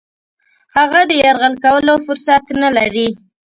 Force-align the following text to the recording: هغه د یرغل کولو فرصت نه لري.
هغه 0.75 1.01
د 1.09 1.11
یرغل 1.23 1.53
کولو 1.63 1.93
فرصت 2.05 2.43
نه 2.61 2.69
لري. 2.77 3.07